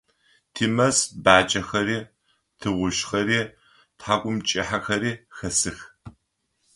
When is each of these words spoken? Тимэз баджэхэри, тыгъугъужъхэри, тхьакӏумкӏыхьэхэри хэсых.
Тимэз 0.53 0.97
баджэхэри, 1.23 1.99
тыгъугъужъхэри, 2.59 3.39
тхьакӏумкӏыхьэхэри 3.99 5.11
хэсых. 5.37 5.79